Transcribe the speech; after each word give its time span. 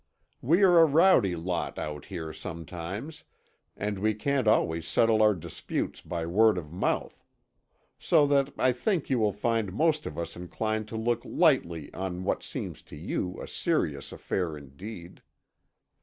We 0.41 0.63
are 0.63 0.79
a 0.79 0.85
rowdy 0.85 1.35
lot 1.35 1.77
out 1.77 2.05
here 2.05 2.33
sometimes, 2.33 3.23
and 3.77 3.99
we 3.99 4.15
can't 4.15 4.47
always 4.47 4.87
settle 4.87 5.21
our 5.21 5.35
disputes 5.35 6.01
by 6.01 6.25
word 6.25 6.57
of 6.57 6.71
mouth; 6.73 7.23
so 7.99 8.25
that 8.25 8.51
I 8.57 8.71
think 8.71 9.11
you 9.11 9.19
will 9.19 9.31
find 9.31 9.71
most 9.71 10.07
of 10.07 10.17
us 10.17 10.35
inclined 10.35 10.87
to 10.87 10.97
look 10.97 11.21
lightly 11.23 11.93
on 11.93 12.23
what 12.23 12.41
seems 12.41 12.81
to 12.81 12.95
you 12.95 13.39
a 13.39 13.47
serious 13.47 14.11
affair 14.11 14.57
indeed. 14.57 15.21